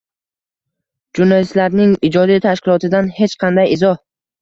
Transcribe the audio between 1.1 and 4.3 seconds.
Jurnalistlarning ijodiy tashkilotidan hech qanday izoh